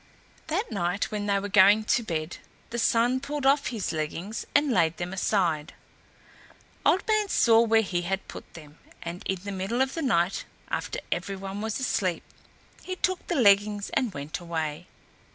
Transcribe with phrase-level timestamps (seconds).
[0.47, 2.37] That night when they were going to bed
[2.71, 5.75] the Sun pulled off his leggings, and laid them aside.
[6.83, 10.45] Old Man saw where he had put them, and in the middle of the night,
[10.69, 12.23] after every one was asleep,
[12.81, 14.87] he took the leggings and went away.